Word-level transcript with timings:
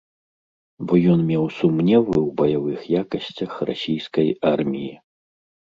Бо 0.91 0.97
ён 1.15 1.19
меў 1.31 1.45
сумневы 1.57 2.17
ў 2.27 2.29
баявых 2.41 2.79
якасцях 3.03 3.51
расійскай 3.73 4.27
арміі. 4.57 4.93